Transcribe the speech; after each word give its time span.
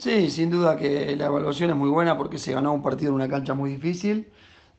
Sí, 0.00 0.30
sin 0.30 0.48
duda 0.50 0.76
que 0.78 1.14
la 1.14 1.26
evaluación 1.26 1.68
es 1.70 1.76
muy 1.76 1.90
buena 1.90 2.16
porque 2.16 2.38
se 2.38 2.54
ganó 2.54 2.72
un 2.72 2.82
partido 2.82 3.10
en 3.10 3.16
una 3.16 3.28
cancha 3.28 3.52
muy 3.52 3.70
difícil 3.72 4.32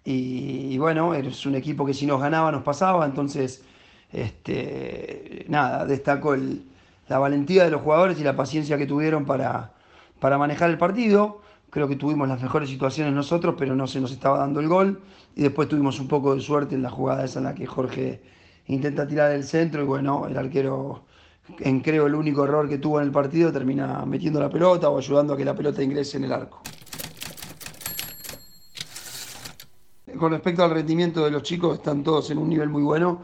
y, 0.03 0.77
bueno, 0.79 1.13
es 1.13 1.45
un 1.45 1.53
equipo 1.55 1.85
que 1.85 1.93
si 1.93 2.07
nos 2.07 2.19
ganaba 2.19 2.51
nos 2.51 2.63
pasaba, 2.63 3.05
entonces 3.05 3.63
este, 4.11 5.45
nada, 5.47 5.85
destaco 5.85 6.35
la 7.07 7.19
valentía 7.19 7.63
de 7.65 7.69
los 7.69 7.81
jugadores 7.83 8.19
y 8.19 8.23
la 8.23 8.35
paciencia 8.35 8.77
que 8.79 8.87
tuvieron 8.87 9.25
para, 9.25 9.73
para 10.19 10.39
manejar 10.39 10.71
el 10.71 10.79
partido. 10.79 11.41
Creo 11.69 11.87
que 11.87 11.95
tuvimos 11.97 12.27
las 12.27 12.41
mejores 12.41 12.69
situaciones 12.69 13.13
nosotros, 13.13 13.55
pero 13.59 13.75
no 13.75 13.85
se 13.87 14.01
nos 14.01 14.11
estaba 14.11 14.39
dando 14.39 14.59
el 14.59 14.67
gol. 14.67 15.01
Y 15.35 15.43
después 15.43 15.69
tuvimos 15.69 15.99
un 15.99 16.07
poco 16.07 16.33
de 16.35 16.41
suerte 16.41 16.73
en 16.75 16.81
la 16.81 16.89
jugada 16.89 17.23
esa 17.25 17.39
en 17.39 17.45
la 17.45 17.55
que 17.55 17.67
Jorge 17.67 18.21
intenta 18.67 19.07
tirar 19.07 19.31
el 19.31 19.43
centro 19.43 19.83
y 19.83 19.85
bueno, 19.85 20.27
el 20.27 20.37
arquero, 20.37 21.05
en 21.59 21.81
creo 21.81 22.07
el 22.07 22.15
único 22.15 22.43
error 22.43 22.67
que 22.67 22.77
tuvo 22.77 22.99
en 22.99 23.05
el 23.05 23.11
partido, 23.11 23.51
termina 23.51 24.05
metiendo 24.05 24.39
la 24.39 24.49
pelota 24.49 24.89
o 24.89 24.97
ayudando 24.97 25.33
a 25.33 25.37
que 25.37 25.45
la 25.45 25.55
pelota 25.55 25.83
ingrese 25.83 26.17
en 26.17 26.25
el 26.25 26.33
arco. 26.33 26.61
Con 30.17 30.31
respecto 30.31 30.63
al 30.63 30.71
rendimiento 30.71 31.25
de 31.25 31.31
los 31.31 31.43
chicos, 31.43 31.77
están 31.77 32.03
todos 32.03 32.29
en 32.31 32.37
un 32.37 32.49
nivel 32.49 32.69
muy 32.69 32.83
bueno 32.83 33.23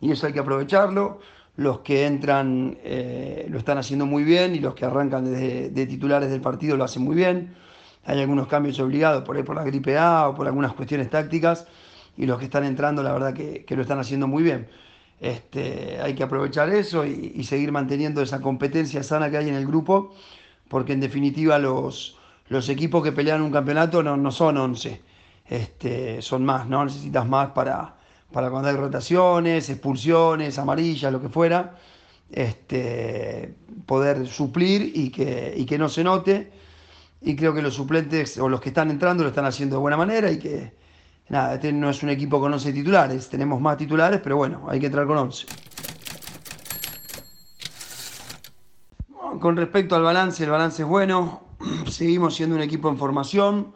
y 0.00 0.12
eso 0.12 0.26
hay 0.26 0.32
que 0.32 0.40
aprovecharlo. 0.40 1.20
Los 1.56 1.80
que 1.80 2.04
entran 2.06 2.76
eh, 2.82 3.46
lo 3.48 3.58
están 3.58 3.78
haciendo 3.78 4.06
muy 4.06 4.24
bien 4.24 4.54
y 4.54 4.58
los 4.58 4.74
que 4.74 4.84
arrancan 4.84 5.24
desde, 5.24 5.70
de 5.70 5.86
titulares 5.86 6.30
del 6.30 6.40
partido 6.40 6.76
lo 6.76 6.84
hacen 6.84 7.02
muy 7.02 7.14
bien. 7.14 7.54
Hay 8.04 8.20
algunos 8.20 8.48
cambios 8.48 8.78
obligados 8.80 9.24
por 9.24 9.36
ahí 9.36 9.42
por 9.42 9.56
la 9.56 9.64
gripe 9.64 9.96
A 9.96 10.28
o 10.28 10.34
por 10.34 10.46
algunas 10.46 10.74
cuestiones 10.74 11.08
tácticas 11.08 11.66
y 12.16 12.26
los 12.26 12.38
que 12.38 12.46
están 12.46 12.64
entrando 12.64 13.02
la 13.02 13.12
verdad 13.12 13.34
que, 13.34 13.64
lo 13.68 13.82
están 13.82 13.98
haciendo 13.98 14.26
muy 14.26 14.42
bien. 14.42 14.68
Este, 15.20 16.00
hay 16.02 16.14
que 16.14 16.22
aprovechar 16.22 16.68
eso 16.70 17.06
y, 17.06 17.42
seguir 17.44 17.72
manteniendo 17.72 18.20
esa 18.20 18.40
competencia 18.40 19.02
sana 19.02 19.30
que 19.30 19.38
hay 19.38 19.48
en 19.48 19.54
el 19.54 19.66
grupo, 19.66 20.14
porque 20.68 20.92
en 20.92 21.00
definitiva 21.00 21.58
los, 21.58 22.18
equipos 22.68 23.02
que 23.02 23.12
pelean 23.12 23.42
un 23.42 23.50
campeonato 23.50 24.02
no, 24.02 24.16
no 24.16 24.30
son 24.30 24.58
11, 24.58 25.00
este, 25.46 26.22
son 26.22 26.44
más, 26.44 26.66
¿no? 26.66 26.84
Necesitas 26.84 27.26
más 27.26 27.50
para, 27.50 27.96
para 28.32 28.50
cuando 28.50 28.68
hay 28.68 28.76
rotaciones, 28.76 29.70
expulsiones, 29.70 30.58
amarillas, 30.58 31.12
lo 31.12 31.20
que 31.20 31.28
fuera, 31.28 31.76
este, 32.30 33.54
poder 33.86 34.26
suplir 34.26 34.92
y 34.94 35.10
que, 35.10 35.54
y 35.56 35.64
que 35.64 35.78
no 35.78 35.88
se 35.88 36.04
note. 36.04 36.52
Y 37.22 37.36
creo 37.36 37.54
que 37.54 37.62
los 37.62 37.74
suplentes 37.74 38.38
o 38.38 38.48
los 38.48 38.60
que 38.60 38.68
están 38.68 38.90
entrando 38.90 39.22
lo 39.22 39.30
están 39.30 39.46
haciendo 39.46 39.76
de 39.76 39.80
buena 39.80 39.96
manera 39.96 40.30
y 40.30 40.38
que 40.38 40.74
nada, 41.28 41.54
este 41.54 41.72
no 41.72 41.90
es 41.90 42.02
un 42.02 42.10
equipo 42.10 42.40
con 42.40 42.52
11 42.52 42.72
titulares, 42.72 43.28
tenemos 43.28 43.60
más 43.60 43.76
titulares, 43.76 44.20
pero 44.22 44.36
bueno, 44.36 44.66
hay 44.68 44.80
que 44.80 44.86
entrar 44.86 45.06
con 45.06 45.18
11. 45.18 45.46
Con 49.40 49.56
respecto 49.56 49.96
al 49.96 50.02
balance, 50.02 50.44
el 50.44 50.50
balance 50.50 50.82
es 50.82 50.88
bueno, 50.88 51.42
seguimos 51.90 52.34
siendo 52.34 52.56
un 52.56 52.62
equipo 52.62 52.88
en 52.88 52.96
formación, 52.96 53.74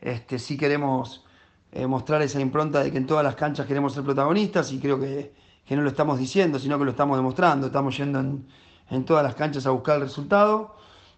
este, 0.00 0.38
sí 0.38 0.56
queremos 0.56 1.24
eh, 1.72 1.86
mostrar 1.86 2.20
esa 2.22 2.40
impronta 2.40 2.82
de 2.82 2.90
que 2.90 2.98
en 2.98 3.06
todas 3.06 3.22
las 3.22 3.36
canchas 3.36 3.66
queremos 3.66 3.92
ser 3.92 4.02
protagonistas 4.02 4.72
y 4.72 4.80
creo 4.80 4.98
que, 4.98 5.32
no 5.68 5.82
lo 5.82 5.88
estamos 5.88 6.18
diciendo, 6.18 6.58
sino 6.58 6.76
que 6.78 6.84
lo 6.84 6.90
estamos 6.90 7.16
demostrando. 7.16 7.68
Estamos 7.68 7.96
yendo 7.96 8.18
en, 8.18 9.04
todas 9.04 9.22
las 9.22 9.36
canchas 9.36 9.66
a 9.66 9.70
buscar 9.70 9.96
el 9.96 10.02
resultado. 10.02 10.74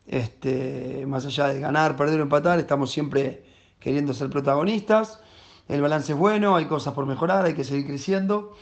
Este, 0.06 1.04
más 1.06 1.24
allá 1.24 1.48
de 1.48 1.60
ganar, 1.60 1.96
perder 1.96 2.20
o 2.20 2.22
empatar, 2.24 2.58
estamos 2.58 2.90
siempre 2.90 3.46
queriendo 3.80 4.12
ser 4.12 4.28
protagonistas. 4.28 5.22
El 5.68 5.80
balance 5.80 6.12
es 6.12 6.18
bueno, 6.18 6.56
hay 6.56 6.66
cosas 6.66 6.94
por 6.94 7.06
mejorar, 7.06 7.44
hay 7.44 7.54
que 7.54 7.64
seguir 7.64 7.86
creciendo. 7.86 8.54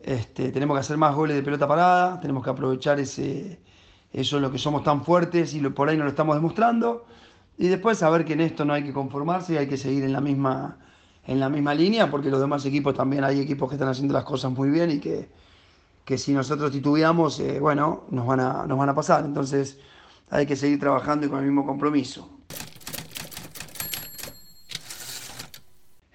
Este, 0.00 0.50
tenemos 0.52 0.76
que 0.76 0.80
hacer 0.80 0.96
más 0.96 1.14
goles 1.14 1.36
de 1.36 1.42
pelota 1.42 1.66
parada, 1.66 2.20
tenemos 2.20 2.44
que 2.44 2.50
aprovechar 2.50 3.00
ese, 3.00 3.60
eso 4.12 4.36
en 4.36 4.42
lo 4.42 4.50
que 4.50 4.58
somos 4.58 4.82
tan 4.82 5.04
fuertes 5.04 5.54
y 5.54 5.60
por 5.70 5.88
ahí 5.88 5.96
no 5.96 6.04
lo 6.04 6.10
estamos 6.10 6.36
demostrando. 6.36 7.06
Y 7.58 7.68
después 7.68 7.98
saber 7.98 8.24
que 8.24 8.34
en 8.34 8.40
esto 8.40 8.64
no 8.64 8.74
hay 8.74 8.84
que 8.84 8.92
conformarse 8.92 9.54
y 9.54 9.56
hay 9.56 9.68
que 9.68 9.76
seguir 9.76 10.04
en 10.04 10.12
la 10.12 10.20
misma 10.20 10.78
en 11.26 11.40
la 11.40 11.48
misma 11.48 11.74
línea, 11.74 12.10
porque 12.10 12.30
los 12.30 12.40
demás 12.40 12.64
equipos 12.66 12.94
también 12.94 13.24
hay 13.24 13.40
equipos 13.40 13.68
que 13.68 13.74
están 13.74 13.88
haciendo 13.88 14.14
las 14.14 14.24
cosas 14.24 14.52
muy 14.52 14.70
bien 14.70 14.92
y 14.92 15.00
que, 15.00 15.28
que 16.04 16.18
si 16.18 16.32
nosotros 16.32 16.70
titubeamos, 16.70 17.40
eh, 17.40 17.58
bueno, 17.60 18.04
nos 18.10 18.26
van, 18.26 18.40
a, 18.40 18.66
nos 18.66 18.78
van 18.78 18.88
a 18.88 18.94
pasar. 18.94 19.24
Entonces 19.24 19.78
hay 20.30 20.46
que 20.46 20.56
seguir 20.56 20.78
trabajando 20.78 21.26
y 21.26 21.28
con 21.28 21.40
el 21.40 21.46
mismo 21.46 21.66
compromiso. 21.66 22.35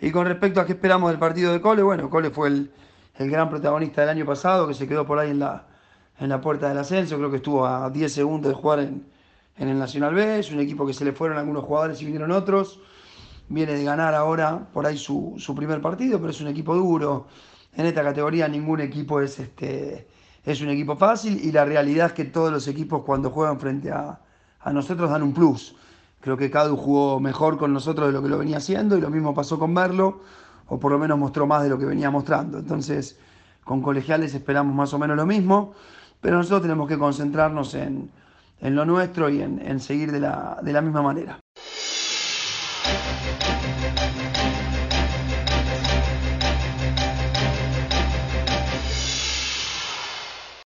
Y 0.02 0.12
con 0.12 0.26
respecto 0.26 0.60
a 0.60 0.66
qué 0.66 0.74
esperamos 0.74 1.12
del 1.12 1.20
partido 1.20 1.54
de 1.54 1.62
Cole, 1.62 1.84
bueno, 1.84 2.10
Cole 2.10 2.32
fue 2.32 2.50
el, 2.50 2.72
gran 3.18 3.50
protagonista 3.50 4.02
del 4.02 4.10
año 4.10 4.26
pasado, 4.26 4.68
que 4.68 4.74
se 4.74 4.88
quedó 4.88 5.06
por 5.06 5.20
ahí 5.20 5.30
en 5.30 5.40
la, 5.40 5.68
en 6.20 6.28
la 6.28 6.42
puerta 6.42 6.68
del 6.68 6.80
ascenso, 6.80 7.18
creo 7.18 7.30
que 7.30 7.38
estuvo 7.38 7.66
a 7.66 7.90
10 7.90 8.12
segundos 8.12 8.52
de 8.52 8.56
jugar 8.60 8.80
en, 8.80 9.06
en 9.58 9.70
el 9.70 9.78
Nacional 9.78 10.16
B, 10.16 10.40
es 10.40 10.52
un 10.52 10.60
equipo 10.60 10.86
que 10.86 10.94
se 10.94 11.06
le 11.06 11.14
fueron 11.14 11.38
algunos 11.38 11.64
jugadores 11.64 12.02
y 12.02 12.06
vinieron 12.06 12.32
otros 12.32 12.80
viene 13.52 13.74
de 13.74 13.84
ganar 13.84 14.16
ahora 14.16 14.68
por 14.74 14.86
ahí 14.86 14.98
su, 14.98 15.36
primer 15.56 15.82
partido, 15.82 16.20
pero 16.20 16.32
es 16.32 16.42
un 16.42 16.48
equipo 16.48 16.74
duro. 16.76 17.28
En 17.76 17.86
esta 17.86 18.04
categoría 18.04 18.48
ningún 18.48 18.82
equipo 18.82 19.22
es, 19.22 19.40
este, 19.40 20.08
es 20.44 20.62
un 20.62 20.70
equipo 20.70 20.96
fácil 20.96 21.40
y 21.44 21.52
la 21.52 21.66
realidad 21.66 22.08
es 22.08 22.14
que 22.14 22.26
todos 22.26 22.52
los 22.52 22.68
equipos 22.68 23.04
cuando 23.04 23.30
juegan 23.30 23.60
frente 23.60 23.92
a, 23.92 24.20
nosotros 24.72 25.10
dan 25.10 25.24
un 25.24 25.34
plus. 25.34 25.76
Creo 26.22 26.38
que 26.38 26.52
Cadu 26.52 26.78
jugó 26.78 27.20
mejor 27.20 27.58
con 27.58 27.74
nosotros 27.74 28.08
de 28.08 28.14
lo 28.14 28.22
que 28.22 28.30
lo 28.30 28.38
venía 28.38 28.58
haciendo 28.58 28.98
y 28.98 29.02
lo 29.02 29.10
mismo 29.10 29.34
pasó 29.34 29.58
con 29.58 29.74
Merlo, 29.74 30.22
o 30.68 30.80
por 30.80 30.92
lo 30.92 31.00
menos 31.00 31.18
mostró 31.18 31.48
más 31.48 31.64
de 31.64 31.70
lo 31.70 31.78
que 31.78 31.86
venía 31.86 32.12
mostrando. 32.12 32.60
Entonces, 32.60 33.20
con 33.64 33.82
colegiales 33.82 34.34
esperamos 34.34 34.76
más 34.76 34.94
o 34.94 35.00
menos 35.00 35.18
lo 35.18 35.26
mismo, 35.26 35.74
pero 36.22 36.38
nosotros 36.38 36.62
tenemos 36.62 36.88
que 36.88 36.98
concentrarnos 36.98 37.74
en, 37.74 38.12
lo 38.62 38.86
nuestro 38.86 39.30
y 39.30 39.42
en, 39.42 39.80
seguir 39.80 40.12
de 40.12 40.20
la 40.20 40.82
misma 40.82 41.02
manera. 41.02 41.40